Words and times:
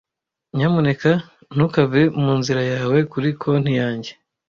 Nyamuneka 0.55 1.11
ntukave 1.53 2.01
mu 2.21 2.31
nzira 2.39 2.61
yawe 2.73 2.97
kuri 3.11 3.29
konti 3.41 3.71
yanjye. 3.79 4.11